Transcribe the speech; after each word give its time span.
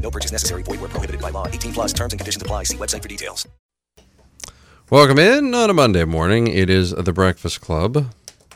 No 0.00 0.10
purchase 0.10 0.32
necessary. 0.32 0.62
Void 0.62 0.80
where 0.80 0.88
prohibited 0.88 1.20
by 1.20 1.30
law. 1.30 1.46
18 1.46 1.72
plus 1.72 1.92
terms 1.92 2.12
and 2.12 2.20
conditions 2.20 2.42
apply. 2.42 2.64
See 2.64 2.76
website 2.76 3.02
for 3.02 3.08
details. 3.08 3.46
Welcome 4.90 5.20
in 5.20 5.54
on 5.54 5.70
a 5.70 5.72
Monday 5.74 6.04
morning. 6.04 6.48
It 6.48 6.68
is 6.68 6.90
the 6.90 7.12
Breakfast 7.12 7.60
Club. 7.60 8.12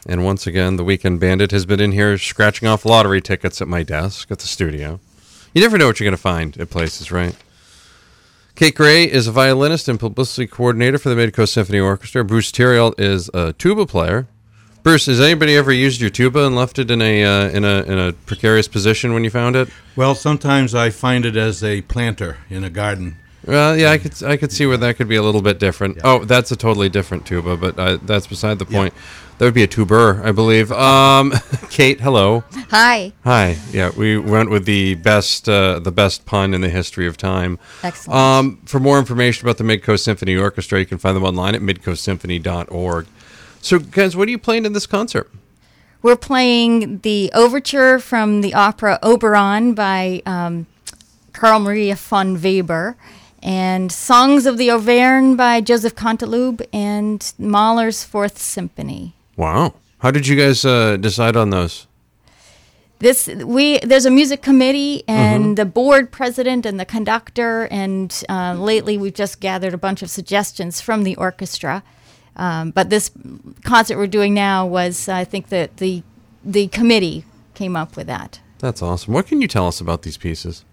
And 0.07 0.25
once 0.25 0.47
again, 0.47 0.77
the 0.77 0.85
Weekend 0.85 1.21
Bandit 1.21 1.52
has 1.52 1.65
been 1.65 1.80
in 1.80 1.93
here 1.93 2.19
scratching 2.19 2.66
off 2.66 2.85
lottery 2.85 3.21
tickets 3.21 3.62
at 3.62 3.69
my 3.69 3.83
desk 3.83 4.30
at 4.30 4.41
the 4.41 4.47
studio. 4.47 4.99
You 5.55 5.62
never 5.62 5.79
know 5.79 5.87
what 5.87 6.01
you're 6.01 6.07
going 6.07 6.16
to 6.16 6.21
find 6.21 6.57
at 6.59 6.71
places, 6.71 7.12
right? 7.12 7.37
Kate 8.57 8.74
Gray 8.74 9.05
is 9.05 9.27
a 9.27 9.33
violinist 9.33 9.88
and 9.88 9.99
publicity 9.99 10.47
coordinator 10.47 10.99
for 10.99 11.09
the 11.09 11.16
Mid 11.16 11.33
Coast 11.33 11.52
Symphony 11.52 11.79
Orchestra. 11.79 12.24
Bruce 12.24 12.52
Theriault 12.52 12.99
is 12.99 13.30
a 13.33 13.52
tuba 13.52 13.87
player. 13.87 14.27
Bruce, 14.84 15.06
has 15.06 15.19
anybody 15.19 15.56
ever 15.56 15.73
used 15.73 16.02
your 16.02 16.11
tuba 16.11 16.45
and 16.45 16.55
left 16.55 16.79
it 16.79 16.91
in 16.91 17.01
a 17.01 17.24
uh, 17.24 17.48
in 17.48 17.65
a 17.65 17.83
in 17.84 17.98
a 17.98 18.12
precarious 18.12 18.69
position 18.69 19.15
when 19.15 19.24
you 19.24 19.30
found 19.30 19.57
it? 19.57 19.70
Well, 19.97 20.15
sometimes 20.15 20.74
I 20.74 20.91
find 20.91 21.24
it 21.24 21.37
as 21.37 21.65
a 21.65 21.80
planter 21.80 22.37
in 22.51 22.65
a 22.65 22.70
garden. 22.70 23.16
Well, 23.47 23.79
yeah, 23.79 23.93
I 23.93 23.98
could 23.98 24.23
I 24.23 24.37
could 24.37 24.52
see 24.52 24.66
where 24.66 24.77
that 24.77 24.97
could 24.98 25.09
be 25.09 25.16
a 25.16 25.23
little 25.23 25.41
bit 25.41 25.59
different. 25.59 26.01
Oh, 26.05 26.27
that's 26.27 26.52
a 26.52 26.57
totally 26.57 26.91
different 26.91 27.24
tuba, 27.24 27.57
but 27.57 27.79
uh, 27.79 27.97
that's 28.02 28.27
beside 28.27 28.59
the 28.59 28.66
point. 28.66 28.93
That 29.38 29.46
would 29.46 29.55
be 29.55 29.62
a 29.62 29.66
tuber, 29.66 30.21
I 30.23 30.32
believe. 30.32 30.71
Um, 30.71 31.32
Kate, 31.71 32.01
hello. 32.01 32.45
Hi. 32.71 33.12
Hi. 33.24 33.57
Yeah, 33.73 33.90
we 33.96 34.18
went 34.18 34.51
with 34.51 34.66
the 34.66 34.96
best 34.96 35.49
uh, 35.49 35.79
the 35.79 35.93
best 35.93 36.27
pun 36.27 36.52
in 36.52 36.60
the 36.60 36.68
history 36.68 37.07
of 37.07 37.16
time. 37.16 37.59
Excellent. 37.82 38.18
Um, 38.18 38.60
for 38.66 38.80
more 38.80 38.99
information 38.99 39.46
about 39.46 39.57
the 39.57 39.65
Midcoast 39.65 40.01
Symphony 40.01 40.37
Orchestra, 40.37 40.79
you 40.79 40.87
can 40.87 40.99
find 40.99 41.16
them 41.16 41.24
online 41.24 41.55
at 41.55 41.62
midcoastsymphony.org. 41.62 43.07
So, 43.65 43.79
guys, 43.79 44.15
what 44.15 44.29
are 44.29 44.30
you 44.30 44.37
playing 44.37 44.66
in 44.66 44.74
this 44.74 44.87
concert? 44.87 45.30
We're 46.02 46.16
playing 46.16 46.98
the 46.98 47.30
overture 47.32 47.98
from 47.98 48.43
the 48.43 48.52
opera 48.52 48.98
Oberon 49.02 49.73
by 49.73 50.21
um, 50.26 50.66
Carl 51.32 51.60
Maria 51.60 51.96
von 51.96 52.38
Weber, 52.38 52.95
and 53.43 53.90
Songs 53.90 54.45
of 54.45 54.59
the 54.59 54.71
Auvergne 54.71 55.34
by 55.37 55.62
Joseph 55.62 55.95
Canteloube, 55.95 56.60
and 56.74 57.32
Mahler's 57.38 58.04
Fourth 58.04 58.37
Symphony. 58.37 59.15
Wow. 59.38 59.73
How 60.01 60.10
did 60.10 60.26
you 60.26 60.37
guys 60.37 60.66
uh, 60.66 60.99
decide 60.99 61.34
on 61.34 61.49
those? 61.49 61.87
This 62.99 63.28
we 63.28 63.78
there's 63.78 64.04
a 64.04 64.10
music 64.10 64.43
committee 64.43 65.04
and 65.09 65.56
the 65.56 65.65
board 65.65 66.12
president 66.12 66.66
and 66.66 66.78
the 66.78 66.84
conductor, 66.84 67.66
and 67.71 68.22
uh, 68.28 68.56
lately 68.59 68.99
we've 68.99 69.15
just 69.15 69.41
gathered 69.41 69.72
a 69.72 69.78
bunch 69.78 70.03
of 70.03 70.10
suggestions 70.10 70.82
from 70.82 71.03
the 71.03 71.16
orchestra. 71.16 71.82
Um, 72.37 72.71
but 72.71 72.91
this 72.91 73.10
concert 73.62 73.97
we're 73.97 74.06
doing 74.06 74.34
now 74.34 74.66
was, 74.66 75.09
I 75.09 75.25
think, 75.25 75.49
that 75.49 75.77
the 75.78 76.03
the 76.44 76.69
committee 76.69 77.25
came 77.54 77.77
up 77.77 77.97
with 77.97 78.06
that. 78.09 78.41
That's 78.59 78.82
awesome. 78.82 79.15
What 79.15 79.27
can 79.27 79.41
you 79.41 79.49
tell 79.49 79.66
us 79.66 79.81
about 79.81 80.03
these 80.03 80.16
pieces? 80.16 80.65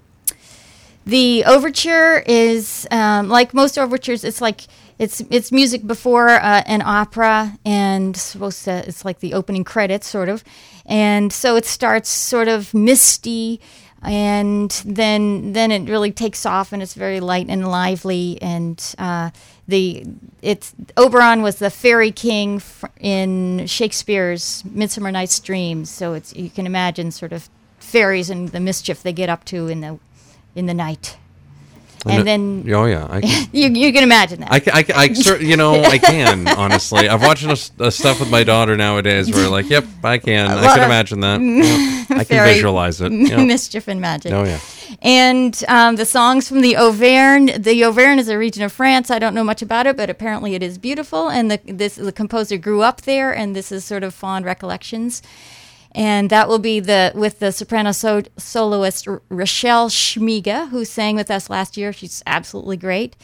The 1.05 1.43
overture 1.45 2.19
is 2.19 2.87
um, 2.91 3.27
like 3.27 3.53
most 3.53 3.77
overtures. 3.77 4.23
It's 4.23 4.41
like 4.41 4.61
it's 4.99 5.21
it's 5.31 5.51
music 5.51 5.85
before 5.87 6.29
uh, 6.29 6.63
an 6.67 6.83
opera, 6.83 7.57
and 7.65 8.15
supposed 8.15 8.63
to 8.65 8.87
it's 8.87 9.03
like 9.03 9.19
the 9.19 9.33
opening 9.33 9.63
credits, 9.63 10.07
sort 10.07 10.29
of. 10.29 10.43
And 10.85 11.33
so 11.33 11.55
it 11.55 11.65
starts 11.65 12.09
sort 12.09 12.47
of 12.47 12.73
misty, 12.73 13.59
and 14.03 14.69
then 14.85 15.53
then 15.53 15.71
it 15.71 15.89
really 15.89 16.11
takes 16.11 16.45
off, 16.45 16.71
and 16.71 16.83
it's 16.83 16.93
very 16.93 17.19
light 17.19 17.47
and 17.49 17.67
lively. 17.67 18.37
And 18.39 18.79
uh, 18.99 19.31
the 19.71 20.05
it's 20.41 20.75
Oberon 20.97 21.41
was 21.41 21.55
the 21.55 21.71
fairy 21.71 22.11
king 22.11 22.61
in 22.99 23.65
Shakespeare's 23.65 24.63
Midsummer 24.65 25.11
Night's 25.11 25.39
Dream. 25.39 25.85
So 25.85 26.13
it's 26.13 26.35
you 26.35 26.49
can 26.49 26.67
imagine 26.67 27.09
sort 27.11 27.33
of 27.33 27.49
fairies 27.79 28.29
and 28.29 28.49
the 28.49 28.59
mischief 28.59 29.01
they 29.01 29.13
get 29.13 29.29
up 29.29 29.43
to 29.45 29.67
in 29.67 29.81
the 29.81 29.99
in 30.53 30.67
the 30.67 30.73
night. 30.73 31.17
And 32.05 32.25
then 32.25 32.65
oh 32.73 32.85
yeah, 32.85 33.05
I 33.09 33.21
can, 33.21 33.47
you, 33.53 33.69
you 33.69 33.93
can 33.93 34.03
imagine 34.03 34.39
that. 34.39 34.51
I, 34.51 34.59
can- 34.59 34.73
I, 34.73 34.83
can- 34.83 34.95
I 34.95 35.13
cer- 35.13 35.41
you 35.51 35.55
know, 35.55 35.81
I 35.83 35.97
can 35.99 36.47
honestly. 36.47 37.07
I've 37.07 37.21
watched 37.21 37.43
enough 37.43 37.59
s- 37.59 37.71
uh, 37.79 37.89
stuff 37.91 38.19
with 38.19 38.29
my 38.31 38.43
daughter 38.43 38.75
nowadays 38.75 39.31
where, 39.31 39.47
like, 39.49 39.69
yep, 39.69 39.85
I 40.03 40.17
can. 40.17 40.49
I 40.49 40.75
can 40.75 40.83
imagine 40.83 41.19
that. 41.21 41.39
Yeah. 42.11 42.17
I 42.17 42.23
can 42.25 42.43
visualize 42.45 42.99
it. 42.99 43.11
Yeah. 43.13 43.43
mischief 43.45 43.87
and 43.87 44.01
magic. 44.01 44.33
Oh 44.33 44.43
yeah. 44.43 44.59
And 45.01 45.63
um, 45.69 45.95
the 45.95 46.05
songs 46.05 46.47
from 46.49 46.59
the 46.61 46.75
Auvergne. 46.75 47.57
The 47.57 47.83
Auvergne 47.85 48.19
is 48.19 48.27
a 48.27 48.37
region 48.37 48.63
of 48.63 48.71
France. 48.73 49.09
I 49.09 49.17
don't 49.19 49.33
know 49.33 49.43
much 49.45 49.61
about 49.61 49.87
it, 49.87 49.95
but 49.95 50.09
apparently 50.09 50.53
it 50.55 50.61
is 50.63 50.77
beautiful. 50.77 51.29
And 51.29 51.49
the 51.51 51.59
this 51.65 51.95
the 51.95 52.11
composer 52.11 52.57
grew 52.57 52.81
up 52.81 53.01
there, 53.03 53.31
and 53.33 53.55
this 53.55 53.71
is 53.71 53.85
sort 53.85 54.03
of 54.03 54.13
fond 54.13 54.43
recollections. 54.45 55.21
And 55.93 56.29
that 56.29 56.47
will 56.47 56.59
be 56.59 56.79
the 56.79 57.11
with 57.15 57.39
the 57.39 57.51
soprano 57.51 57.91
so- 57.91 58.23
soloist 58.37 59.07
R- 59.07 59.21
Rochelle 59.29 59.89
Schmiga, 59.89 60.69
who 60.69 60.85
sang 60.85 61.15
with 61.15 61.29
us 61.29 61.49
last 61.49 61.75
year. 61.75 61.91
She's 61.91 62.23
absolutely 62.25 62.77
great. 62.77 63.15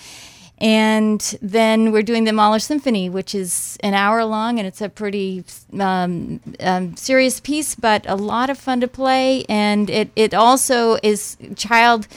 And 0.60 1.22
then 1.40 1.92
we're 1.92 2.02
doing 2.04 2.24
the 2.24 2.34
Mahler 2.34 2.60
Symphony, 2.60 3.10
which 3.10 3.36
is 3.36 3.78
an 3.82 3.94
hour 3.94 4.26
long, 4.26 4.58
and 4.58 4.68
it's 4.68 4.82
a 4.82 4.90
pretty 4.90 5.44
um, 5.80 6.40
um, 6.60 6.96
serious 6.98 7.40
piece, 7.40 7.76
but 7.76 8.10
a 8.10 8.16
lot 8.16 8.50
of 8.50 8.58
fun 8.58 8.82
to 8.82 8.88
play. 8.88 9.46
And 9.48 9.88
it, 9.90 10.10
it 10.16 10.34
also 10.34 10.98
is 11.04 11.38
child, 11.56 12.08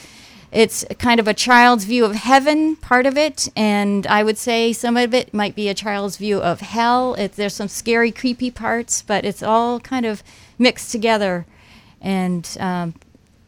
it's 0.51 0.83
kind 0.99 1.19
of 1.19 1.27
a 1.27 1.33
child's 1.33 1.85
view 1.85 2.03
of 2.03 2.15
heaven, 2.15 2.75
part 2.75 3.05
of 3.05 3.17
it. 3.17 3.47
And 3.55 4.05
I 4.07 4.23
would 4.23 4.37
say 4.37 4.73
some 4.73 4.97
of 4.97 5.13
it 5.13 5.33
might 5.33 5.55
be 5.55 5.69
a 5.69 5.73
child's 5.73 6.17
view 6.17 6.39
of 6.39 6.59
hell. 6.59 7.13
It, 7.15 7.33
there's 7.33 7.53
some 7.53 7.69
scary, 7.69 8.11
creepy 8.11 8.51
parts, 8.51 9.01
but 9.01 9.23
it's 9.23 9.41
all 9.41 9.79
kind 9.79 10.05
of 10.05 10.23
mixed 10.59 10.91
together 10.91 11.45
and 12.01 12.57
um, 12.59 12.95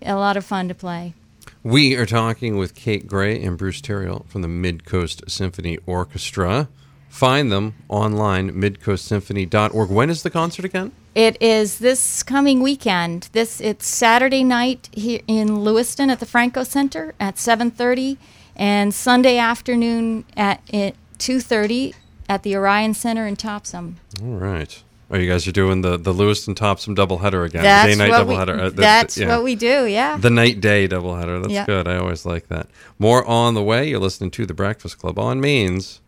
a 0.02 0.16
lot 0.16 0.38
of 0.38 0.46
fun 0.46 0.68
to 0.70 0.76
play. 0.76 1.14
We 1.62 1.96
are 1.96 2.06
talking 2.06 2.58
with 2.58 2.76
Kate 2.76 3.08
Gray 3.08 3.42
and 3.42 3.58
Bruce 3.58 3.82
Theriault 3.82 4.28
from 4.28 4.42
the 4.42 4.48
Mid 4.48 4.86
Coast 4.86 5.24
Symphony 5.30 5.80
Orchestra. 5.86 6.68
Find 7.10 7.52
them 7.52 7.76
online, 7.90 8.52
midcoastsymphony.org. 8.52 9.90
When 9.90 10.10
is 10.10 10.24
the 10.24 10.30
concert 10.30 10.66
again? 10.66 10.92
It 11.16 11.40
is 11.42 11.78
this 11.80 12.24
coming 12.24 12.62
weekend. 12.62 13.30
This 13.34 13.62
it's 13.62 13.86
Saturday 13.86 14.44
night 14.44 14.90
here 14.94 15.20
in 15.28 15.60
Lewiston 15.64 16.10
at 16.10 16.20
the 16.20 16.26
Franco 16.26 16.64
Center 16.64 17.14
at 17.20 17.36
7:30, 17.36 18.18
and 18.56 18.94
Sunday 18.94 19.38
afternoon 19.38 20.26
at, 20.36 20.62
at 20.74 20.96
2:30 21.20 21.94
at 22.28 22.42
the 22.44 22.56
Orion 22.56 22.94
Center 22.96 23.28
in 23.28 23.36
Topsham. 23.36 23.96
All 24.24 24.38
right. 24.38 24.82
Oh, 25.12 25.18
you 25.18 25.30
guys 25.30 25.48
are 25.48 25.52
doing 25.52 25.82
the, 25.82 25.96
the 25.98 26.12
Lewiston 26.12 26.56
Topsham 26.56 26.96
doubleheader 26.96 27.46
again. 27.46 27.62
That's 27.62 27.92
day 27.92 27.96
night 27.96 28.10
what 28.10 28.26
we- 28.26 28.34
doubleheader. 28.34 28.60
Uh, 28.60 28.70
the- 28.70 28.82
that's 28.82 29.16
yeah. 29.16 29.28
what 29.28 29.44
we 29.44 29.54
do. 29.54 29.86
Yeah. 29.86 30.18
The 30.18 30.32
night 30.32 30.60
day 30.60 30.88
doubleheader. 30.88 31.42
That's 31.44 31.54
Yeah. 31.54 31.66
good. 31.68 31.88
I 31.88 31.98
always 31.98 32.26
like 32.26 32.48
that. 32.48 32.68
More 32.98 33.24
on 33.26 33.54
the 33.54 33.62
way. 33.62 33.88
You're 33.90 34.00
listening 34.00 34.32
to 34.32 34.48
The 34.48 34.56
Breakfast 34.56 34.98
Club 34.98 35.20
on 35.20 35.40
Maine's. 35.40 36.00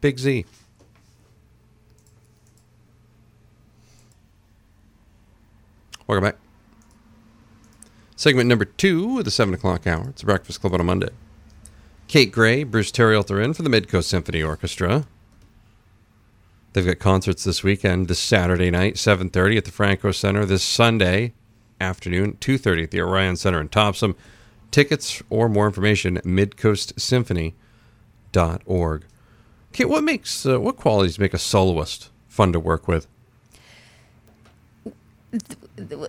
Big 0.00 0.18
Z. 0.18 0.46
Welcome 6.06 6.24
back. 6.24 6.36
Segment 8.14 8.48
number 8.48 8.64
two 8.64 9.18
of 9.18 9.24
the 9.24 9.32
7 9.32 9.52
o'clock 9.52 9.88
hour. 9.88 10.10
It's 10.10 10.20
The 10.20 10.26
Breakfast 10.26 10.60
Club 10.60 10.74
on 10.74 10.80
a 10.80 10.84
Monday. 10.84 11.08
Kate 12.06 12.30
Gray, 12.30 12.62
Bruce 12.62 12.92
Theriault 12.92 13.28
are 13.32 13.40
in 13.40 13.54
for 13.54 13.64
the 13.64 13.68
Midcoast 13.68 14.04
Symphony 14.04 14.40
Orchestra. 14.40 15.08
They've 16.72 16.86
got 16.86 17.00
concerts 17.00 17.42
this 17.42 17.64
weekend, 17.64 18.06
this 18.06 18.20
Saturday 18.20 18.70
night, 18.70 18.94
7.30 18.94 19.56
at 19.56 19.64
the 19.64 19.72
Franco 19.72 20.12
Center, 20.12 20.46
this 20.46 20.62
Sunday 20.62 21.32
afternoon, 21.80 22.36
2.30 22.40 22.84
at 22.84 22.92
the 22.92 23.00
Orion 23.00 23.34
Center 23.34 23.60
in 23.60 23.68
Topsham. 23.68 24.14
Tickets 24.70 25.20
or 25.28 25.48
more 25.48 25.66
information 25.66 26.18
at 26.18 26.24
midcoastsymphony.org. 26.24 29.04
Kate, 29.72 29.88
what 29.88 30.04
makes, 30.04 30.46
uh, 30.46 30.60
what 30.60 30.76
qualities 30.76 31.18
make 31.18 31.34
a 31.34 31.38
soloist 31.38 32.10
fun 32.28 32.52
to 32.52 32.60
work 32.60 32.86
with? 32.86 33.08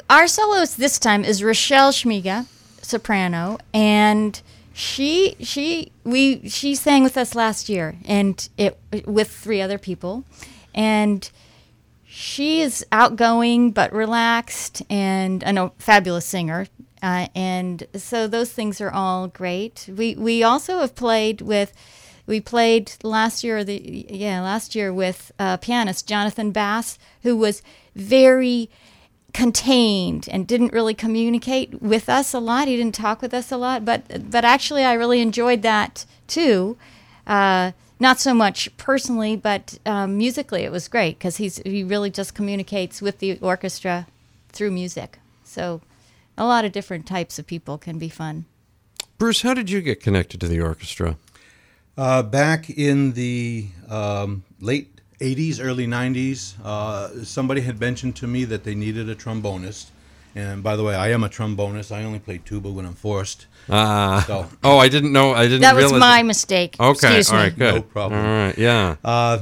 Our 0.09 0.27
soloist 0.27 0.77
this 0.77 0.97
time 0.97 1.25
is 1.25 1.43
Rochelle 1.43 1.91
Schmiga, 1.91 2.45
soprano, 2.81 3.57
and 3.73 4.41
she 4.73 5.35
she 5.41 5.91
we 6.03 6.47
she 6.47 6.75
sang 6.75 7.03
with 7.03 7.17
us 7.17 7.35
last 7.35 7.67
year, 7.67 7.95
and 8.05 8.47
it 8.57 8.77
with 9.05 9.29
three 9.29 9.59
other 9.59 9.77
people, 9.77 10.23
and 10.73 11.29
she 12.05 12.61
is 12.61 12.85
outgoing 12.91 13.71
but 13.71 13.91
relaxed 13.91 14.83
and 14.89 15.43
a 15.43 15.71
fabulous 15.79 16.25
singer. 16.25 16.67
Uh, 17.01 17.27
and 17.35 17.87
so 17.95 18.27
those 18.27 18.51
things 18.51 18.79
are 18.79 18.91
all 18.91 19.27
great. 19.27 19.89
We 19.95 20.15
we 20.15 20.43
also 20.43 20.79
have 20.79 20.95
played 20.95 21.41
with 21.41 21.73
we 22.25 22.39
played 22.39 22.93
last 23.03 23.43
year. 23.43 23.63
The 23.63 24.05
yeah, 24.09 24.41
last 24.41 24.75
year 24.75 24.93
with 24.93 25.31
uh, 25.37 25.57
pianist 25.57 26.07
Jonathan 26.07 26.51
Bass, 26.51 26.97
who 27.23 27.35
was 27.35 27.61
very 27.95 28.69
contained 29.37 30.27
and 30.31 30.47
didn't 30.47 30.73
really 30.73 30.95
communicate 30.95 31.79
with 31.79 32.09
us 32.09 32.33
a 32.33 32.39
lot. 32.39 32.67
He 32.67 32.75
didn't 32.75 32.95
talk 32.95 33.21
with 33.21 33.35
us 33.35 33.51
a 33.51 33.57
lot, 33.57 33.85
but 33.85 34.31
but 34.31 34.43
actually, 34.43 34.83
I 34.83 34.93
really 34.93 35.21
enjoyed 35.21 35.61
that 35.61 36.07
too. 36.25 36.75
Uh, 37.27 37.73
not 37.99 38.19
so 38.19 38.33
much 38.33 38.75
personally, 38.77 39.35
but 39.35 39.77
um, 39.85 40.17
musically, 40.17 40.63
it 40.63 40.71
was 40.71 40.87
great 40.87 41.19
because 41.19 41.37
he's 41.37 41.57
he 41.59 41.83
really 41.83 42.09
just 42.09 42.33
communicates 42.33 42.99
with 42.99 43.19
the 43.19 43.37
orchestra 43.37 44.07
through 44.49 44.71
music. 44.71 45.19
So, 45.43 45.81
a 46.35 46.45
lot 46.45 46.65
of 46.65 46.71
different 46.71 47.05
types 47.05 47.37
of 47.37 47.45
people 47.45 47.77
can 47.77 47.99
be 47.99 48.09
fun. 48.09 48.45
Bruce, 49.19 49.43
how 49.43 49.53
did 49.53 49.69
you 49.69 49.81
get 49.81 50.01
connected 50.01 50.41
to 50.41 50.47
the 50.47 50.61
orchestra? 50.61 51.15
Uh, 51.95 52.23
back 52.23 52.71
in 52.71 53.13
the 53.13 53.67
um, 53.87 54.43
late 54.59 54.96
80s, 55.19 55.59
early 55.61 55.87
90s, 55.87 56.53
uh, 56.63 57.23
somebody 57.23 57.61
had 57.61 57.79
mentioned 57.79 58.15
to 58.17 58.27
me 58.27 58.45
that 58.45 58.63
they 58.63 58.75
needed 58.75 59.09
a 59.09 59.15
trombonist. 59.15 59.87
And 60.35 60.61
by 60.61 60.75
the 60.75 60.83
way, 60.83 60.93
I 60.95 61.09
am 61.09 61.23
a 61.23 61.29
trombonist. 61.29 61.91
I 61.91 62.03
only 62.03 62.19
play 62.19 62.37
tuba 62.37 62.69
when 62.69 62.85
I'm 62.85 62.93
forced. 62.93 63.47
Ah. 63.69 64.23
So- 64.27 64.47
oh, 64.63 64.77
I 64.77 64.87
didn't 64.89 65.11
know. 65.11 65.33
I 65.33 65.43
didn't 65.43 65.61
That 65.61 65.75
was 65.75 65.85
realize. 65.85 65.99
my 65.99 66.23
mistake. 66.23 66.75
Okay. 66.79 67.17
Excuse 67.17 67.31
all 67.31 67.43
me. 67.45 67.49
Good. 67.49 67.75
No 67.75 67.81
problem. 67.81 68.19
All 68.21 68.27
right. 68.45 68.57
Yeah. 68.57 68.97
Uh, 69.03 69.39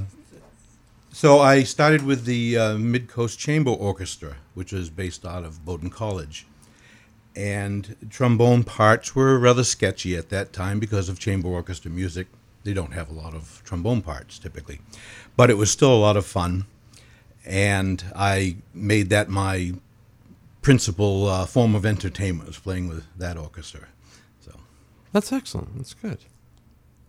so 1.12 1.40
I 1.40 1.64
started 1.64 2.04
with 2.04 2.24
the 2.26 2.58
uh, 2.58 2.78
Mid 2.78 3.10
Coast 3.10 3.38
Chamber 3.40 3.72
Orchestra, 3.72 4.38
which 4.54 4.72
was 4.72 4.90
based 4.90 5.26
out 5.26 5.44
of 5.44 5.66
Bowdoin 5.66 5.90
College. 5.90 6.46
And 7.36 7.98
trombone 8.10 8.64
parts 8.64 9.14
were 9.14 9.38
rather 9.38 9.66
sketchy 9.66 10.16
at 10.16 10.30
that 10.30 10.54
time 10.54 10.80
because 10.80 11.10
of 11.10 11.20
chamber 11.20 11.50
orchestra 11.50 11.92
music. 11.92 12.28
They 12.66 12.74
don't 12.74 12.94
have 12.94 13.10
a 13.10 13.14
lot 13.14 13.34
of 13.34 13.62
trombone 13.64 14.02
parts 14.02 14.38
typically. 14.38 14.82
But 15.38 15.50
it 15.50 15.58
was 15.58 15.72
still 15.72 15.94
a 15.94 16.02
lot 16.02 16.18
of 16.18 16.26
fun. 16.26 16.66
And 17.46 18.04
I 18.16 18.58
made 18.74 19.10
that 19.12 19.30
my 19.30 19.76
principal 20.64 21.28
uh, 21.28 21.46
form 21.46 21.76
of 21.76 21.86
entertainment, 21.86 22.48
was 22.48 22.58
playing 22.58 22.88
with 22.88 23.06
that 23.16 23.38
orchestra. 23.38 23.88
So 24.42 24.52
That's 25.14 25.32
excellent. 25.32 25.78
That's 25.78 25.94
good. 25.94 26.18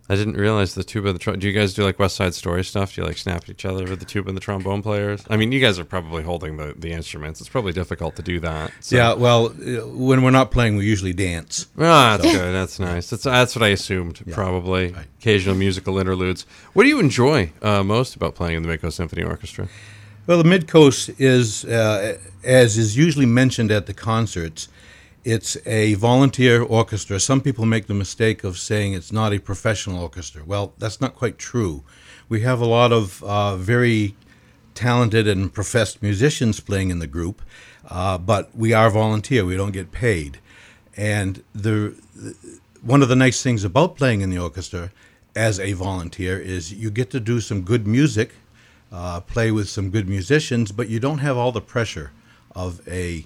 I 0.09 0.15
didn't 0.15 0.35
realize 0.37 0.73
the 0.73 0.85
tuba 0.85 1.09
and 1.09 1.15
the 1.15 1.19
trombone. 1.19 1.39
Do 1.41 1.47
you 1.47 1.53
guys 1.53 1.73
do 1.73 1.83
like 1.83 1.99
West 1.99 2.15
Side 2.15 2.33
Story 2.33 2.63
stuff? 2.63 2.95
Do 2.95 3.01
you 3.01 3.07
like 3.07 3.17
snap 3.17 3.43
at 3.43 3.49
each 3.49 3.65
other 3.65 3.83
with 3.85 3.99
the 3.99 4.05
tuba 4.05 4.29
and 4.29 4.37
the 4.37 4.41
trombone 4.41 4.81
players? 4.81 5.25
I 5.29 5.35
mean, 5.35 5.51
you 5.51 5.59
guys 5.59 5.77
are 5.79 5.83
probably 5.83 6.23
holding 6.23 6.55
the, 6.55 6.73
the 6.77 6.91
instruments. 6.93 7.41
It's 7.41 7.49
probably 7.49 7.73
difficult 7.73 8.15
to 8.15 8.21
do 8.21 8.39
that. 8.39 8.71
so- 8.79 8.95
Yeah, 8.95 9.13
well, 9.13 9.47
uh, 9.47 9.85
when 9.87 10.21
we're 10.23 10.31
not 10.31 10.49
playing, 10.51 10.77
we 10.77 10.85
usually 10.85 11.11
dance. 11.11 11.67
Ah, 11.77 12.17
that's 12.21 12.31
good. 12.33 12.53
That's 12.53 12.79
nice. 12.79 13.09
That's 13.09 13.23
that's 13.23 13.53
what 13.55 13.63
I 13.63 13.69
assumed. 13.69 14.21
Probably 14.31 14.93
right. 14.93 15.05
occasional 15.19 15.55
musical 15.55 15.97
interludes. 15.99 16.45
What 16.73 16.83
do 16.83 16.89
you 16.89 16.99
enjoy 16.99 17.51
uh, 17.61 17.83
most 17.83 18.15
about 18.15 18.33
playing 18.35 18.55
in 18.57 18.63
the 18.63 18.69
Mako 18.69 18.91
Symphony 18.91 19.23
Orchestra? 19.23 19.67
Well, 20.25 20.41
the 20.41 20.49
Midcoast 20.49 21.15
is, 21.19 21.63
uh, 21.65 22.17
as 22.43 22.77
is 22.77 22.97
usually 22.97 23.25
mentioned 23.25 23.71
at 23.71 23.85
the 23.85 23.93
concerts, 23.93 24.67
it's 25.27 25.57
a 25.65 25.95
volunteer 25.95 26.63
orchestra. 26.63 27.19
Some 27.19 27.41
people 27.41 27.65
make 27.65 27.87
the 27.87 27.93
mistake 27.93 28.45
of 28.45 28.57
saying 28.57 28.93
it's 28.93 29.11
not 29.11 29.33
a 29.33 29.39
professional 29.39 30.01
orchestra. 30.01 30.41
Well, 30.45 30.71
that's 30.77 31.01
not 31.01 31.15
quite 31.15 31.37
true. 31.37 31.83
We 32.29 32.41
have 32.43 32.61
a 32.61 32.65
lot 32.65 32.93
of 32.93 33.21
uh, 33.25 33.57
very 33.57 34.15
talented 34.73 35.27
and 35.27 35.53
professed 35.53 36.01
musicians 36.01 36.61
playing 36.61 36.91
in 36.91 36.99
the 36.99 37.07
group, 37.07 37.41
uh, 37.89 38.17
but 38.17 38.55
we 38.55 38.71
are 38.71 38.89
volunteer. 38.89 39.43
We 39.43 39.57
don't 39.57 39.73
get 39.73 39.91
paid. 39.91 40.39
And 40.95 41.43
the, 41.53 42.01
the 42.15 42.33
one 42.81 43.03
of 43.03 43.09
the 43.09 43.15
nice 43.17 43.43
things 43.43 43.65
about 43.65 43.97
playing 43.97 44.21
in 44.21 44.29
the 44.29 44.39
orchestra 44.39 44.93
as 45.35 45.59
a 45.59 45.73
volunteer 45.73 46.39
is 46.39 46.71
you 46.71 46.89
get 46.89 47.09
to 47.09 47.19
do 47.19 47.41
some 47.41 47.63
good 47.63 47.85
music, 47.85 48.31
uh, 48.93 49.19
play 49.19 49.51
with 49.51 49.67
some 49.67 49.89
good 49.89 50.07
musicians, 50.07 50.71
but 50.71 50.87
you 50.87 51.01
don't 51.01 51.17
have 51.17 51.35
all 51.35 51.51
the 51.51 51.59
pressure 51.59 52.13
of 52.55 52.79
a 52.87 53.25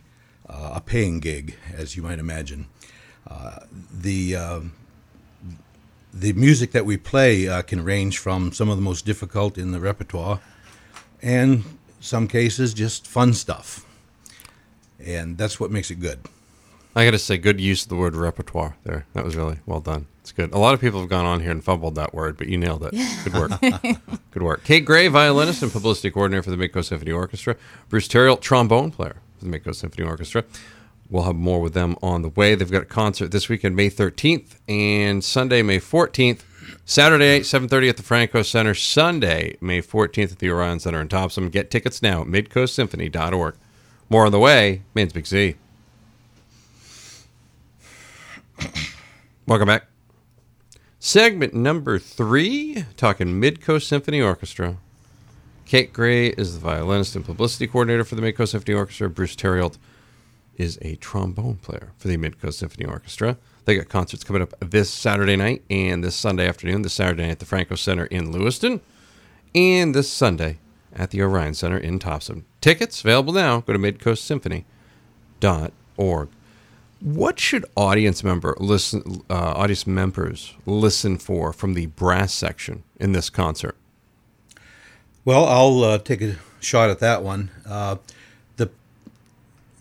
uh, 0.52 0.74
a 0.76 0.82
paying 0.82 1.20
gig, 1.20 1.56
as 1.74 1.96
you 1.96 2.04
might 2.04 2.20
imagine. 2.20 2.68
Uh, 3.28 3.60
the 3.92 4.36
um 4.36 4.74
the 6.14 6.34
music 6.34 6.72
that 6.72 6.86
we 6.86 6.98
play 6.98 7.48
uh, 7.48 7.62
can 7.62 7.84
range 7.84 8.18
from 8.18 8.52
some 8.52 8.70
of 8.70 8.76
the 8.76 8.82
most 8.82 9.06
difficult 9.06 9.58
in 9.58 9.72
the 9.72 9.80
repertoire, 9.80 10.42
and 11.22 11.64
some 12.02 12.28
cases 12.28 12.74
just 12.74 13.08
fun 13.08 13.34
stuff, 13.34 13.86
and 15.00 15.38
that's 15.38 15.60
what 15.60 15.72
makes 15.72 15.90
it 15.90 16.00
good. 16.00 16.20
I 16.94 17.06
got 17.06 17.12
to 17.12 17.20
say, 17.20 17.38
good 17.38 17.62
use 17.62 17.84
of 17.84 17.90
the 17.90 17.96
word 17.96 18.16
repertoire 18.16 18.76
there. 18.84 19.06
That 19.14 19.24
was 19.24 19.38
really 19.38 19.60
well 19.66 19.80
done. 19.80 20.08
It's 20.20 20.34
good. 20.34 20.52
A 20.52 20.58
lot 20.58 20.74
of 20.74 20.82
people 20.82 21.00
have 21.00 21.10
gone 21.10 21.26
on 21.26 21.40
here 21.40 21.52
and 21.52 21.64
fumbled 21.64 21.96
that 21.96 22.14
word, 22.14 22.36
but 22.36 22.48
you 22.48 22.58
nailed 22.58 22.84
it. 22.84 22.92
Good 23.24 23.34
work. 23.34 24.02
good 24.32 24.44
work. 24.44 24.64
Kate 24.66 24.86
Gray, 24.86 25.08
violinist 25.08 25.64
and 25.64 25.72
publicity 25.72 26.12
coordinator 26.12 26.44
for 26.44 26.52
the 26.52 26.58
Midco 26.58 26.84
Symphony 26.84 27.12
Orchestra. 27.12 27.56
Bruce 27.90 28.08
Theriault, 28.08 28.42
trombone 28.42 28.92
player 28.92 29.21
for 29.42 29.46
the 29.46 29.52
Mako 29.52 29.72
Symphony 29.72 30.08
Orchestra. 30.08 30.44
We'll 31.10 31.24
have 31.24 31.36
more 31.36 31.60
with 31.60 31.74
them 31.74 31.98
on 32.02 32.22
the 32.22 32.30
way. 32.30 32.56
They've 32.56 32.72
got 32.72 32.84
a 32.84 32.86
concert 32.86 33.32
this 33.32 33.50
weekend, 33.50 33.76
May 33.76 33.90
13th, 33.90 34.56
and 34.70 35.24
Sunday, 35.24 35.62
May 35.62 35.80
14th. 35.80 36.44
Saturday, 36.86 37.42
7.30 37.42 37.90
at 37.90 37.98
the 37.98 38.04
Franco 38.04 38.44
Center. 38.44 38.74
Sunday, 38.74 39.58
May 39.60 39.82
14th 39.82 40.34
at 40.34 40.40
the 40.40 40.50
Orion 40.50 40.80
Center 40.80 41.02
in 41.02 41.10
Topsham. 41.10 41.52
Get 41.52 41.70
tickets 41.70 42.02
now 42.02 42.22
at 42.22 42.28
midcoastsymphony.org. 42.28 43.56
More 44.10 44.26
on 44.26 44.32
the 44.32 44.40
way. 44.40 44.84
Maine's 44.94 45.12
Big 45.12 45.26
Z. 45.26 45.56
Welcome 49.48 49.68
back. 49.68 49.88
Segment 51.00 51.54
number 51.54 51.98
three, 51.98 52.86
talking 52.96 53.40
Mid 53.40 53.60
Coast 53.60 53.88
Symphony 53.88 54.22
Orchestra. 54.22 54.78
Kate 55.72 55.94
Gray 55.94 56.28
is 56.28 56.56
the 56.56 56.60
violinist 56.60 57.16
and 57.16 57.24
publicity 57.24 57.66
coordinator 57.66 58.04
for 58.04 58.16
the 58.16 58.22
Mid 58.22 58.36
Coast 58.36 58.52
Symphony 58.52 58.76
Orchestra. 58.76 59.10
Bruce 59.10 59.38
Theriault 59.38 59.78
is 60.58 60.78
a 60.82 60.98
trombone 60.98 61.56
player 61.56 61.94
for 61.98 62.10
the 62.10 62.18
Mid 62.18 62.42
Coast 62.42 62.60
Symphony 62.60 62.86
Orchestra. 62.86 63.38
They 63.64 63.78
got 63.78 63.88
concerts 63.88 64.26
coming 64.26 64.42
up 64.42 64.54
this 64.60 64.90
Saturday 64.90 65.38
night 65.38 65.64
and 65.70 66.04
this 66.04 66.18
Sunday 66.18 66.46
afternoon. 66.46 66.82
This 66.82 66.92
Saturday 66.92 67.22
night 67.22 67.32
at 67.32 67.40
the 67.40 67.46
Franco 67.46 67.76
Center 67.76 68.04
in 68.08 68.34
Lewiston, 68.34 68.82
and 69.56 69.96
this 69.96 70.12
Sunday 70.12 70.60
at 70.94 71.12
the 71.12 71.22
Orion 71.22 71.54
Center 71.54 71.78
in 71.78 72.00
Topsham. 72.00 72.44
Tickets 72.60 73.00
available 73.00 73.32
now. 73.32 73.62
Go 73.62 73.72
to 73.72 73.80
midcoastsymphony.org. 73.80 76.30
What 77.00 77.40
should 77.40 77.66
audience 77.78 78.26
member 78.26 78.58
listen, 78.60 79.24
uh, 79.30 79.54
audience 79.56 79.88
members 79.88 80.54
listen 80.66 81.18
for 81.18 81.54
from 81.54 81.76
the 81.76 81.86
brass 81.86 82.34
section 82.34 82.84
in 83.00 83.14
this 83.14 83.30
concert? 83.30 83.78
Well, 85.24 85.46
I'll 85.46 85.84
uh, 85.84 85.98
take 86.00 86.24
a 86.24 86.38
shot 86.60 86.90
at 86.90 86.98
that 86.98 87.22
one. 87.22 87.52
Uh, 87.64 87.98
the 88.58 88.72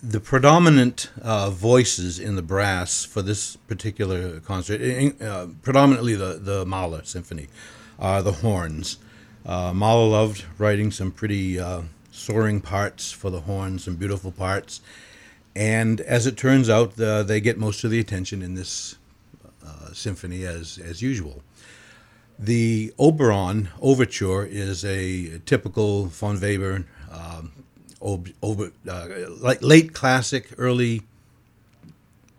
the 0.03 0.21
predominant 0.21 1.09
uh, 1.23 1.49
voices 1.49 2.19
in 2.19 2.37
the 2.37 2.43
brass 2.43 3.07
for 3.07 3.23
this 3.23 3.57
particular 3.57 4.41
concert, 4.41 4.83
uh, 5.23 5.47
predominantly 5.63 6.15
the 6.15 6.35
the 6.35 6.67
Mahler 6.67 7.05
Symphony, 7.05 7.49
are 7.99 8.23
the 8.23 8.33
horns. 8.33 8.99
Uh, 9.47 9.73
Mahler 9.73 10.09
loved 10.09 10.45
writing 10.59 10.91
some 10.91 11.11
pretty 11.11 11.59
uh, 11.59 11.83
soaring 12.13 12.61
parts 12.61 13.11
for 13.11 13.31
the 13.31 13.41
horns, 13.41 13.85
some 13.85 13.97
beautiful 13.97 14.33
parts, 14.33 14.83
and 15.57 16.03
as 16.03 16.27
it 16.27 16.37
turns 16.37 16.69
out, 16.69 16.97
the, 16.97 17.23
they 17.27 17.41
get 17.41 17.57
most 17.57 17.83
of 17.83 17.91
the 17.91 17.99
attention 17.99 18.43
in 18.43 18.57
this 18.57 18.97
symphony 19.95 20.45
as 20.45 20.77
as 20.77 21.01
usual. 21.01 21.43
The 22.43 22.95
Oberon 22.99 23.69
Overture 23.83 24.47
is 24.47 24.83
a 24.83 25.41
typical 25.45 26.07
von 26.07 26.41
Weber, 26.41 26.87
um, 27.13 27.53
ob- 28.01 28.31
over, 28.43 28.73
uh, 28.89 29.09
like 29.41 29.63
late 29.63 29.93
classic, 29.93 30.49
early, 30.57 31.03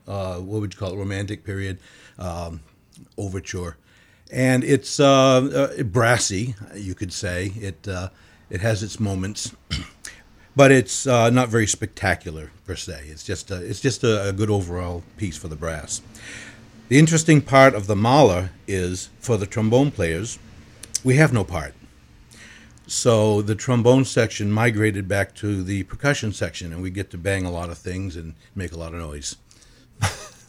uh, 0.08 0.38
what 0.38 0.62
would 0.62 0.74
you 0.74 0.80
call 0.80 0.94
it, 0.94 0.98
romantic 0.98 1.44
period 1.44 1.78
um, 2.18 2.62
overture, 3.16 3.78
and 4.32 4.64
it's 4.64 5.00
uh, 5.00 5.70
uh, 5.78 5.84
brassy, 5.84 6.56
you 6.76 6.96
could 6.96 7.14
say. 7.14 7.52
It 7.58 7.88
uh, 7.88 8.10
it 8.50 8.62
has 8.62 8.82
its 8.82 9.00
moments, 9.00 9.56
but 10.56 10.72
it's 10.72 11.06
uh, 11.06 11.30
not 11.30 11.50
very 11.50 11.68
spectacular 11.68 12.50
per 12.66 12.76
se. 12.76 13.04
It's 13.06 13.24
just 13.24 13.52
a, 13.52 13.64
it's 13.64 13.80
just 13.80 14.04
a, 14.04 14.30
a 14.30 14.34
good 14.34 14.50
overall 14.50 15.04
piece 15.18 15.38
for 15.38 15.48
the 15.48 15.56
brass. 15.56 16.02
The 16.92 17.00
interesting 17.00 17.40
part 17.40 17.74
of 17.74 17.88
the 17.88 17.96
Mahler 17.96 18.50
is 18.68 19.08
for 19.18 19.38
the 19.38 19.46
trombone 19.46 19.92
players, 19.92 20.38
we 21.06 21.16
have 21.16 21.32
no 21.32 21.46
part. 21.46 21.74
So 22.86 23.42
the 23.42 23.56
trombone 23.56 24.04
section 24.04 24.52
migrated 24.52 25.08
back 25.08 25.34
to 25.36 25.64
the 25.64 25.84
percussion 25.84 26.34
section, 26.34 26.74
and 26.74 26.82
we 26.82 26.90
get 26.90 27.10
to 27.12 27.18
bang 27.18 27.46
a 27.46 27.50
lot 27.50 27.70
of 27.70 27.78
things 27.78 28.18
and 28.18 28.36
make 28.56 28.74
a 28.74 28.78
lot 28.78 28.94
of 28.94 29.00
noise. 29.00 29.38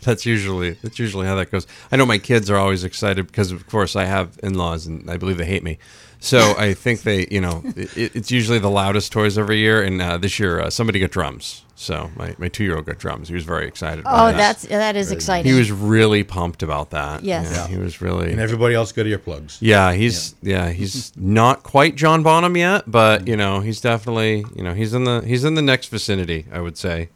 That's 0.03 0.27
usually 0.27 0.71
that's 0.83 0.99
usually 0.99 1.27
how 1.27 1.35
that 1.37 1.51
goes. 1.51 1.67
I 1.91 1.97
know 1.97 2.07
my 2.07 2.19
kids 2.19 2.51
are 2.51 2.57
always 2.57 2.85
excited 2.85 3.27
because, 3.27 3.53
of 3.53 3.67
course, 3.67 3.97
I 3.97 4.05
have 4.05 4.39
in-laws 4.43 4.87
and 4.87 5.11
I 5.11 5.17
believe 5.17 5.39
they 5.39 5.47
hate 5.47 5.63
me. 5.63 5.79
So 6.21 6.55
I 6.57 6.75
think 6.75 7.03
they, 7.03 7.27
you 7.33 7.41
know, 7.41 7.63
it, 7.75 8.15
it's 8.15 8.31
usually 8.31 8.61
the 8.61 8.71
loudest 8.71 9.11
toys 9.11 9.37
every 9.37 9.59
year. 9.59 9.83
And 9.83 10.01
uh, 10.01 10.19
this 10.19 10.39
year, 10.39 10.61
uh, 10.61 10.71
somebody 10.71 11.01
got 11.01 11.11
drums. 11.11 11.65
So 11.75 12.13
my, 12.15 12.37
my 12.39 12.47
two-year-old 12.47 12.87
got 12.87 12.99
drums. 12.99 13.27
He 13.27 13.35
was 13.35 13.43
very 13.43 13.67
excited. 13.67 14.03
About 14.03 14.15
Oh, 14.15 14.27
that. 14.31 14.37
that's 14.37 14.63
that 14.69 14.95
is 14.95 15.11
exciting. 15.11 15.51
he 15.53 15.59
was 15.59 15.73
really 15.73 16.23
pumped 16.23 16.63
about 16.63 16.91
that. 16.91 17.25
Yes. 17.25 17.51
Yeah, 17.53 17.67
he 17.67 17.77
was 17.77 18.01
really. 18.01 18.31
And 18.31 18.41
everybody 18.41 18.77
else 18.77 18.93
got 18.93 19.07
earplugs. 19.07 19.59
Yeah, 19.61 19.93
he's 19.93 20.37
yeah, 20.43 20.71
he's 20.71 21.13
not 21.17 21.65
quite 21.65 21.97
John 21.97 22.23
Bonham 22.23 22.57
yet, 22.57 22.85
but 22.89 23.27
you 23.27 23.37
know, 23.37 23.59
he's 23.59 23.81
definitely 23.81 24.45
you 24.55 24.63
know 24.63 24.75
he's 24.75 24.95
in 24.95 25.03
the 25.03 25.23
he's 25.27 25.43
in 25.45 25.55
the 25.57 25.63
next 25.63 25.89
vicinity. 25.89 26.47
I 26.53 26.61
would 26.61 26.77
say, 26.79 27.09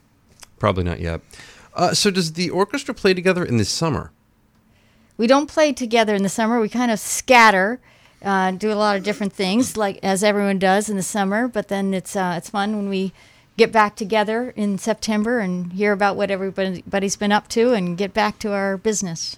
probably 0.59 0.83
not 0.83 0.99
yet. 0.99 1.21
Uh, 1.77 1.93
so 1.93 2.11
does 2.11 2.33
the 2.33 2.49
orchestra 2.49 2.93
play 2.93 3.13
together 3.13 3.45
in 3.45 3.55
the 3.55 3.63
summer? 3.63 4.11
we 5.17 5.27
don't 5.27 5.47
play 5.47 5.73
together 5.73 6.15
in 6.15 6.23
the 6.23 6.29
summer. 6.29 6.59
We 6.59 6.69
kind 6.69 6.91
of 6.91 6.99
scatter, 6.99 7.79
uh, 8.23 8.51
do 8.51 8.71
a 8.71 8.75
lot 8.75 8.95
of 8.95 9.03
different 9.03 9.33
things, 9.33 9.75
like 9.75 9.99
as 10.03 10.23
everyone 10.23 10.59
does 10.59 10.89
in 10.89 10.95
the 10.95 11.03
summer. 11.03 11.47
But 11.47 11.67
then 11.67 11.93
it's 11.93 12.15
uh, 12.15 12.35
it's 12.37 12.49
fun 12.49 12.75
when 12.75 12.89
we 12.89 13.13
get 13.57 13.71
back 13.71 13.95
together 13.95 14.53
in 14.55 14.77
September 14.77 15.39
and 15.39 15.73
hear 15.73 15.91
about 15.91 16.15
what 16.15 16.29
everybody's 16.29 17.15
been 17.15 17.31
up 17.31 17.47
to 17.49 17.73
and 17.73 17.97
get 17.97 18.13
back 18.13 18.37
to 18.39 18.53
our 18.53 18.77
business. 18.77 19.37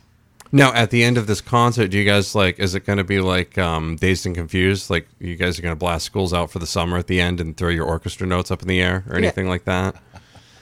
Now, 0.52 0.74
at 0.74 0.90
the 0.90 1.04
end 1.04 1.18
of 1.18 1.28
this 1.28 1.42
concert, 1.42 1.90
do 1.90 1.98
you 1.98 2.04
guys 2.04 2.34
like? 2.34 2.60
Is 2.60 2.76
it 2.76 2.86
going 2.86 2.98
to 2.98 3.04
be 3.04 3.22
like 3.22 3.58
um, 3.58 3.96
Dazed 3.96 4.26
and 4.26 4.36
Confused? 4.36 4.90
Like 4.90 5.08
you 5.20 5.36
guys 5.36 5.58
are 5.58 5.62
going 5.62 5.74
to 5.74 5.80
blast 5.80 6.06
schools 6.06 6.34
out 6.34 6.52
for 6.52 6.60
the 6.60 6.68
summer 6.68 6.98
at 6.98 7.08
the 7.08 7.22
end 7.22 7.40
and 7.40 7.56
throw 7.56 7.70
your 7.70 7.86
orchestra 7.86 8.28
notes 8.28 8.52
up 8.52 8.62
in 8.62 8.68
the 8.68 8.82
air 8.82 9.06
or 9.08 9.16
anything 9.16 9.48
like 9.48 9.66
that? 9.66 9.96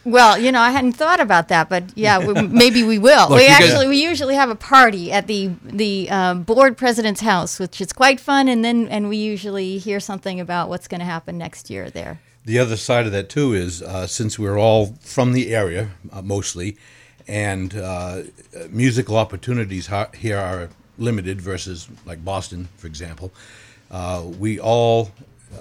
Well, 0.10 0.38
you 0.38 0.54
know, 0.54 0.62
I 0.62 0.72
hadn't 0.72 0.94
thought 0.94 1.20
about 1.20 1.50
that, 1.50 1.68
but 1.68 1.84
yeah, 1.96 2.18
we, 2.18 2.34
maybe 2.48 2.82
we 2.84 2.98
will. 2.98 3.28
Look, 3.30 3.38
we 3.40 3.44
you 3.44 3.50
guys- 3.50 3.64
actually 3.64 3.88
we 3.88 4.02
usually 4.02 4.36
have 4.36 4.50
a 4.50 4.56
party 4.56 5.12
at 5.12 5.28
the 5.28 5.52
the 5.64 6.10
um, 6.10 6.44
board 6.44 6.78
president's 6.78 7.20
house, 7.22 7.60
which 7.60 7.82
is 7.82 7.92
quite 7.92 8.20
fun, 8.22 8.48
and 8.48 8.64
then 8.64 8.88
and 8.88 9.10
we 9.10 9.18
usually 9.18 9.78
hear 9.78 10.00
something 10.00 10.40
about 10.40 10.70
what's 10.70 10.88
going 10.88 11.00
to 11.00 11.06
happen 11.06 11.38
next 11.38 11.70
year 11.70 11.90
there. 11.90 12.22
The 12.46 12.58
other 12.58 12.78
side 12.78 13.06
of 13.06 13.12
that 13.12 13.28
too 13.28 13.54
is 13.54 13.82
uh, 13.82 14.08
since 14.08 14.40
we're 14.40 14.58
all 14.58 14.96
from 15.02 15.34
the 15.34 15.54
area 15.54 15.90
uh, 16.14 16.22
mostly, 16.22 16.78
and 17.28 17.76
uh, 17.76 18.22
musical 18.70 19.18
opportunities 19.18 19.90
here 20.16 20.38
are 20.38 20.70
limited 20.98 21.42
versus 21.42 21.90
like 22.06 22.24
Boston, 22.24 22.70
for 22.78 22.88
example. 22.88 23.34
Uh, 23.92 24.24
we 24.40 24.58
all 24.58 25.12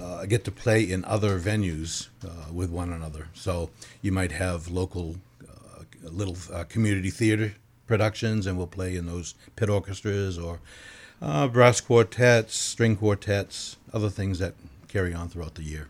uh, 0.01 0.27
get 0.27 0.45
to 0.45 0.51
play 0.51 0.83
in 0.83 1.05
other 1.05 1.39
venues 1.39 2.09
uh, 2.25 2.53
with 2.53 2.71
one 2.71 2.93
another. 2.93 3.29
So 3.35 3.71
you 4.03 4.13
might 4.13 4.33
have 4.33 4.69
local 4.69 5.17
uh, 5.43 5.83
little 6.03 6.37
uh, 6.53 6.65
community 6.65 7.11
theater 7.11 7.55
productions, 7.87 8.47
and 8.47 8.59
we'll 8.59 8.67
play 8.67 8.97
in 8.97 9.07
those 9.07 9.35
pit 9.55 9.71
orchestras 9.71 10.39
or 10.39 10.61
uh, 11.23 11.49
brass 11.49 11.81
quartets, 11.81 12.55
string 12.55 12.97
quartets, 12.97 13.77
other 13.93 14.11
things 14.11 14.39
that 14.39 14.55
carry 14.89 15.15
on 15.15 15.29
throughout 15.29 15.55
the 15.55 15.63
year. 15.63 15.89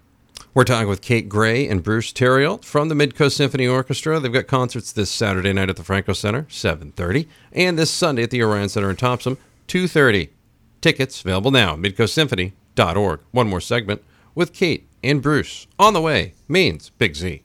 We're 0.54 0.64
talking 0.64 0.88
with 0.88 1.02
Kate 1.02 1.28
Gray 1.28 1.68
and 1.68 1.82
Bruce 1.82 2.12
Theriault 2.12 2.64
from 2.64 2.88
the 2.88 2.94
Midcoast 2.94 3.32
Symphony 3.32 3.66
Orchestra. 3.66 4.18
They've 4.20 4.32
got 4.32 4.46
concerts 4.46 4.90
this 4.90 5.10
Saturday 5.10 5.52
night 5.52 5.68
at 5.68 5.76
the 5.76 5.84
Franco 5.84 6.14
Center, 6.14 6.44
7.30, 6.44 7.26
and 7.52 7.78
this 7.78 7.90
Sunday 7.90 8.22
at 8.22 8.30
the 8.30 8.42
Orion 8.42 8.68
Center 8.70 8.88
in 8.88 8.96
Topsham, 8.96 9.36
2.30. 9.68 10.30
Tickets 10.80 11.20
available 11.20 11.50
now, 11.50 11.76
midcoastsymphony.org. 12.76 13.20
One 13.32 13.48
more 13.48 13.60
segment 13.60 14.04
with 14.34 14.52
Kate 14.52 14.88
and 15.02 15.22
Bruce. 15.22 15.66
On 15.78 15.94
the 15.94 16.00
way, 16.00 16.34
Maine's 16.48 16.90
Big 16.90 17.16
Z. 17.16 17.42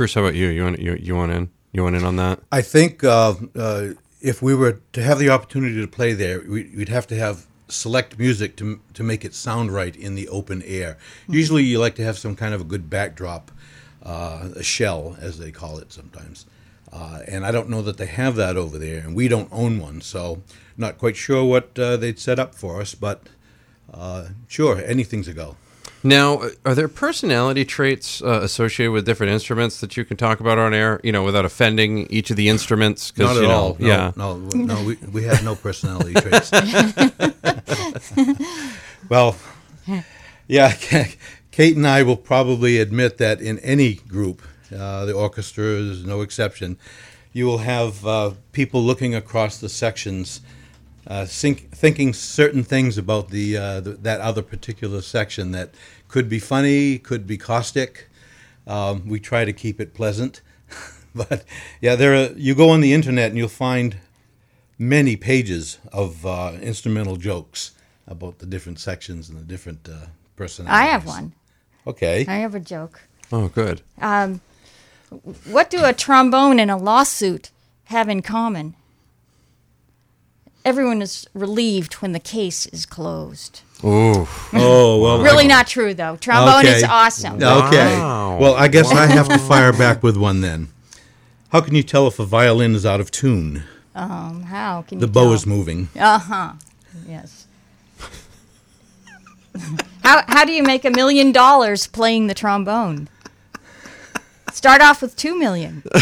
Bruce, 0.00 0.14
how 0.14 0.22
about 0.22 0.34
you? 0.34 0.48
You 0.48 0.64
want 0.64 0.78
you, 0.78 0.94
you 0.94 1.14
want 1.14 1.30
in? 1.30 1.50
You 1.72 1.82
want 1.82 1.94
in 1.94 2.04
on 2.04 2.16
that? 2.16 2.40
I 2.50 2.62
think 2.62 3.04
uh, 3.04 3.34
uh, 3.54 3.88
if 4.22 4.40
we 4.40 4.54
were 4.54 4.80
to 4.94 5.02
have 5.02 5.18
the 5.18 5.28
opportunity 5.28 5.78
to 5.78 5.86
play 5.86 6.14
there, 6.14 6.40
we, 6.40 6.72
we'd 6.74 6.88
have 6.88 7.06
to 7.08 7.16
have 7.16 7.44
select 7.68 8.18
music 8.18 8.56
to 8.56 8.80
to 8.94 9.02
make 9.02 9.26
it 9.26 9.34
sound 9.34 9.74
right 9.74 9.94
in 9.94 10.14
the 10.14 10.26
open 10.30 10.62
air. 10.62 10.96
Usually, 11.28 11.64
you 11.64 11.78
like 11.78 11.96
to 11.96 12.02
have 12.02 12.16
some 12.16 12.34
kind 12.34 12.54
of 12.54 12.62
a 12.62 12.64
good 12.64 12.88
backdrop, 12.88 13.50
uh, 14.02 14.48
a 14.56 14.62
shell 14.62 15.18
as 15.20 15.38
they 15.38 15.50
call 15.50 15.76
it 15.76 15.92
sometimes. 15.92 16.46
Uh, 16.90 17.18
and 17.28 17.44
I 17.44 17.50
don't 17.50 17.68
know 17.68 17.82
that 17.82 17.98
they 17.98 18.06
have 18.06 18.36
that 18.36 18.56
over 18.56 18.78
there, 18.78 19.00
and 19.00 19.14
we 19.14 19.28
don't 19.28 19.50
own 19.52 19.80
one, 19.80 20.00
so 20.00 20.40
not 20.78 20.96
quite 20.96 21.16
sure 21.18 21.44
what 21.44 21.78
uh, 21.78 21.98
they'd 21.98 22.18
set 22.18 22.38
up 22.38 22.54
for 22.54 22.80
us. 22.80 22.94
But 22.94 23.24
uh, 23.92 24.28
sure, 24.48 24.82
anything's 24.82 25.28
a 25.28 25.34
go. 25.34 25.56
Now, 26.02 26.38
uh, 26.38 26.48
are 26.64 26.74
there 26.74 26.88
personality 26.88 27.64
traits 27.64 28.22
uh, 28.22 28.40
associated 28.42 28.92
with 28.92 29.04
different 29.04 29.32
instruments 29.32 29.80
that 29.80 29.96
you 29.96 30.04
can 30.04 30.16
talk 30.16 30.40
about 30.40 30.58
on 30.58 30.72
air? 30.72 31.00
You 31.04 31.12
know, 31.12 31.22
without 31.22 31.44
offending 31.44 32.06
each 32.08 32.30
of 32.30 32.36
the 32.36 32.48
instruments? 32.48 33.10
'Cause, 33.10 33.26
Not 33.26 33.36
at 33.36 33.42
you 33.42 33.48
know, 33.48 33.54
all. 33.54 33.76
No, 33.78 33.86
yeah. 33.86 34.12
No, 34.16 34.36
no, 34.54 34.82
we, 34.84 34.96
we 35.12 35.22
have 35.24 35.44
no 35.44 35.54
personality 35.54 36.14
traits. 36.14 36.50
well, 39.08 39.36
yeah, 40.48 40.72
Kate 41.50 41.76
and 41.76 41.86
I 41.86 42.02
will 42.02 42.16
probably 42.16 42.78
admit 42.78 43.18
that 43.18 43.40
in 43.40 43.58
any 43.58 43.94
group, 43.94 44.42
uh, 44.74 45.04
the 45.04 45.12
orchestra 45.12 45.64
is 45.64 46.04
no 46.04 46.22
exception, 46.22 46.78
you 47.32 47.44
will 47.44 47.58
have 47.58 48.06
uh, 48.06 48.30
people 48.52 48.82
looking 48.82 49.14
across 49.14 49.58
the 49.58 49.68
sections. 49.68 50.40
Uh, 51.06 51.24
think, 51.24 51.70
thinking 51.70 52.12
certain 52.12 52.62
things 52.62 52.98
about 52.98 53.30
the, 53.30 53.56
uh, 53.56 53.80
the 53.80 53.92
that 53.92 54.20
other 54.20 54.42
particular 54.42 55.00
section 55.00 55.50
that 55.52 55.74
could 56.08 56.28
be 56.28 56.38
funny, 56.38 56.98
could 56.98 57.26
be 57.26 57.38
caustic. 57.38 58.08
Um, 58.66 59.08
we 59.08 59.18
try 59.18 59.44
to 59.44 59.52
keep 59.52 59.80
it 59.80 59.94
pleasant, 59.94 60.42
but 61.14 61.44
yeah, 61.80 61.96
there 61.96 62.14
are. 62.14 62.32
You 62.36 62.54
go 62.54 62.70
on 62.70 62.80
the 62.80 62.92
internet 62.92 63.30
and 63.30 63.38
you'll 63.38 63.48
find 63.48 63.96
many 64.78 65.16
pages 65.16 65.78
of 65.92 66.24
uh, 66.26 66.52
instrumental 66.60 67.16
jokes 67.16 67.72
about 68.06 68.38
the 68.38 68.46
different 68.46 68.78
sections 68.78 69.28
and 69.28 69.38
the 69.38 69.44
different 69.44 69.88
uh, 69.88 70.06
personalities. 70.36 70.80
I 70.80 70.92
have 70.92 71.06
one. 71.06 71.32
Okay. 71.86 72.26
I 72.28 72.36
have 72.36 72.54
a 72.54 72.60
joke. 72.60 73.00
Oh, 73.32 73.48
good. 73.48 73.80
What 75.44 75.70
do 75.70 75.84
a 75.84 75.92
trombone 75.92 76.60
and 76.60 76.70
a 76.70 76.76
lawsuit 76.76 77.50
have 77.84 78.08
in 78.08 78.22
common? 78.22 78.74
Everyone 80.64 81.00
is 81.00 81.26
relieved 81.34 81.94
when 81.94 82.12
the 82.12 82.20
case 82.20 82.66
is 82.66 82.84
closed. 82.86 83.60
Ooh. 83.84 84.26
Oh 84.52 85.00
well. 85.00 85.22
Really 85.22 85.46
not 85.46 85.66
true 85.66 85.94
though. 85.94 86.16
Trombone 86.16 86.66
is 86.66 86.82
awesome. 86.82 87.36
Okay. 87.42 87.96
Wow. 87.98 88.36
Well, 88.38 88.54
I 88.54 88.68
guess 88.68 88.90
I 88.92 89.06
have 89.06 89.28
to 89.28 89.38
fire 89.38 89.72
back 89.72 90.02
with 90.02 90.16
one 90.16 90.40
then. 90.42 90.68
How 91.50 91.60
can 91.60 91.74
you 91.74 91.82
tell 91.82 92.06
if 92.06 92.18
a 92.18 92.24
violin 92.26 92.74
is 92.74 92.84
out 92.84 93.00
of 93.00 93.10
tune? 93.10 93.62
Um, 93.94 94.42
how 94.44 94.82
can 94.82 94.98
you 94.98 95.06
The 95.06 95.10
bow 95.12 95.24
tell? 95.24 95.32
is 95.32 95.46
moving. 95.46 95.88
Uh 95.98 96.18
huh. 96.18 96.52
Yes. 97.08 97.46
how 100.04 100.22
how 100.26 100.44
do 100.44 100.52
you 100.52 100.62
make 100.62 100.84
a 100.84 100.90
million 100.90 101.32
dollars 101.32 101.86
playing 101.86 102.26
the 102.26 102.34
trombone? 102.34 103.08
Start 104.52 104.82
off 104.82 105.00
with 105.00 105.16
two 105.16 105.38
million. 105.38 105.82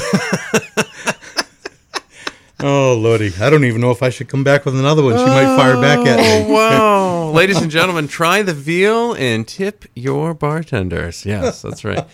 Oh 2.60 2.94
lordy, 2.94 3.32
I 3.40 3.50
don't 3.50 3.64
even 3.64 3.80
know 3.80 3.92
if 3.92 4.02
I 4.02 4.10
should 4.10 4.28
come 4.28 4.42
back 4.42 4.64
with 4.64 4.76
another 4.76 5.02
one. 5.02 5.16
She 5.16 5.24
might 5.24 5.56
fire 5.56 5.80
back 5.80 6.04
at 6.04 6.18
me. 6.18 6.52
Wow. 6.52 7.30
Ladies 7.32 7.62
and 7.62 7.70
gentlemen, 7.70 8.08
try 8.08 8.42
the 8.42 8.52
veal 8.54 9.12
and 9.14 9.46
tip 9.46 9.84
your 9.94 10.34
bartenders. 10.34 11.24
Yes, 11.24 11.62
that's 11.62 11.84
right. 11.84 12.04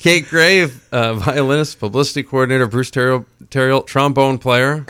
Kate 0.00 0.26
Gray, 0.28 0.68
uh, 0.90 1.14
violinist, 1.14 1.78
publicity 1.78 2.24
coordinator, 2.24 2.66
Bruce 2.66 2.90
Theriault, 2.90 3.26
Theriault, 3.44 3.86
trombone 3.86 4.38
player. 4.38 4.86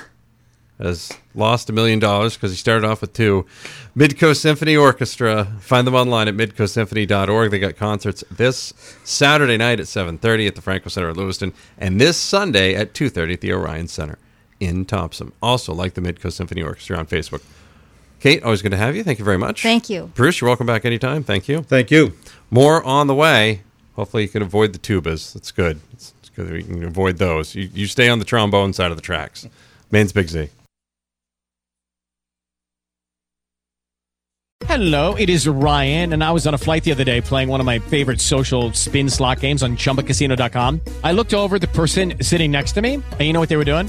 has 0.78 1.12
lost 1.34 1.68
a 1.68 1.74
million 1.74 1.98
dollars 1.98 2.34
because 2.34 2.50
he 2.50 2.56
started 2.56 2.86
off 2.86 3.02
with 3.02 3.12
two. 3.12 3.44
Midcoast 3.94 4.38
Symphony 4.38 4.76
Orchestra. 4.76 5.44
Find 5.60 5.86
them 5.86 5.94
online 5.94 6.28
at 6.28 6.34
midcoastsymphony.org. 6.34 7.50
They 7.50 7.58
got 7.58 7.76
concerts 7.76 8.24
this 8.30 8.72
Saturday 9.04 9.58
night 9.58 9.78
at 9.78 9.86
7.30 9.86 10.46
at 10.48 10.54
the 10.54 10.62
Franco 10.62 10.88
Center 10.88 11.10
at 11.10 11.18
Lewiston 11.18 11.52
and 11.76 12.00
this 12.00 12.16
Sunday 12.16 12.74
at 12.74 12.94
2.30 12.94 13.34
at 13.34 13.40
the 13.42 13.52
Orion 13.52 13.88
Center 13.88 14.16
in 14.62 14.86
Topsham. 14.86 15.32
Also, 15.42 15.74
like 15.74 15.94
the 15.94 16.00
Midco 16.00 16.32
Symphony 16.32 16.62
Orchestra 16.62 16.96
on 16.96 17.06
Facebook. 17.06 17.42
Kate, 18.20 18.42
always 18.44 18.62
good 18.62 18.70
to 18.70 18.76
have 18.76 18.94
you. 18.94 19.02
Thank 19.02 19.18
you 19.18 19.24
very 19.24 19.38
much. 19.38 19.62
Thank 19.62 19.90
you. 19.90 20.10
Bruce, 20.14 20.40
you're 20.40 20.48
welcome 20.48 20.66
back 20.66 20.84
anytime. 20.84 21.24
Thank 21.24 21.48
you. 21.48 21.62
Thank 21.62 21.90
you. 21.90 22.12
More 22.50 22.82
on 22.84 23.08
the 23.08 23.14
way. 23.14 23.62
Hopefully, 23.96 24.22
you 24.22 24.28
can 24.28 24.42
avoid 24.42 24.72
the 24.72 24.78
tubas. 24.78 25.32
That's 25.32 25.50
good. 25.50 25.80
It's, 25.92 26.14
it's 26.20 26.28
good 26.28 26.48
that 26.48 26.56
you 26.56 26.62
can 26.62 26.84
avoid 26.84 27.18
those. 27.18 27.54
You, 27.56 27.68
you 27.74 27.86
stay 27.88 28.08
on 28.08 28.20
the 28.20 28.24
trombone 28.24 28.72
side 28.72 28.92
of 28.92 28.96
the 28.96 29.02
tracks. 29.02 29.48
Maine's 29.90 30.12
Big 30.12 30.28
Z. 30.28 30.48
Hello, 34.66 35.16
it 35.16 35.28
is 35.28 35.46
Ryan, 35.48 36.12
and 36.12 36.22
I 36.22 36.30
was 36.30 36.46
on 36.46 36.54
a 36.54 36.58
flight 36.58 36.84
the 36.84 36.92
other 36.92 37.04
day 37.04 37.20
playing 37.20 37.48
one 37.48 37.60
of 37.60 37.66
my 37.66 37.80
favorite 37.80 38.20
social 38.20 38.72
spin 38.72 39.10
slot 39.10 39.40
games 39.40 39.62
on 39.62 39.76
chumbacasino.com. 39.76 40.80
I 41.02 41.12
looked 41.12 41.34
over 41.34 41.56
at 41.56 41.60
the 41.60 41.68
person 41.68 42.14
sitting 42.22 42.50
next 42.50 42.72
to 42.72 42.80
me, 42.80 42.94
and 42.94 43.20
you 43.20 43.32
know 43.32 43.40
what 43.40 43.48
they 43.48 43.56
were 43.56 43.64
doing? 43.64 43.88